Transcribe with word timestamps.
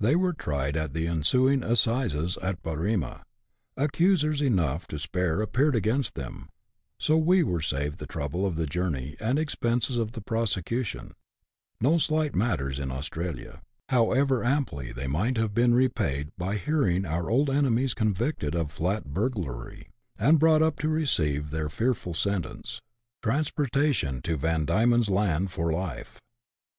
They 0.00 0.16
were 0.16 0.32
tried 0.32 0.78
at 0.78 0.94
the 0.94 1.06
ensuing 1.06 1.62
assizes 1.62 2.38
at 2.40 2.62
Berrima; 2.62 3.20
accusers 3.76 4.40
enough 4.40 4.84
and 4.84 4.88
to 4.88 4.98
spare 4.98 5.42
appeared 5.42 5.76
against 5.76 6.14
them, 6.14 6.48
so 6.98 7.18
we 7.18 7.42
were 7.42 7.60
saved 7.60 7.98
the 7.98 8.06
trouble 8.06 8.46
of 8.46 8.56
the 8.56 8.64
journey 8.64 9.14
and 9.20 9.38
expenses 9.38 9.98
of 9.98 10.12
the 10.12 10.22
prosecution— 10.22 11.12
no 11.82 11.98
slight 11.98 12.34
matters 12.34 12.78
in 12.78 12.90
Australia, 12.90 13.60
however 13.90 14.42
amply 14.42 14.90
they 14.90 15.06
might 15.06 15.36
have 15.36 15.52
been 15.52 15.74
repaid 15.74 16.30
by 16.38 16.56
hearing 16.56 17.04
our 17.04 17.28
old 17.28 17.50
enemies 17.50 17.92
convicted 17.92 18.54
of" 18.54 18.72
flat 18.72 19.12
burglary," 19.12 19.90
and 20.18 20.38
brought 20.40 20.62
up 20.62 20.78
to 20.78 20.88
receive 20.88 21.50
their 21.50 21.68
fearful 21.68 22.14
sentence, 22.14 22.80
transportation 23.22 24.22
to 24.22 24.38
Van 24.38 24.64
Diemen's 24.64 25.10
Land 25.10 25.52
for 25.52 25.70
life. 25.70 26.18